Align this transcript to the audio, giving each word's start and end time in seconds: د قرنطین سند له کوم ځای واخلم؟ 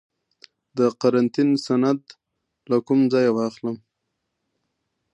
د 0.77 0.79
قرنطین 1.01 1.49
سند 1.65 1.99
له 2.69 2.77
کوم 2.87 2.99
ځای 3.13 3.27
واخلم؟ 3.31 3.77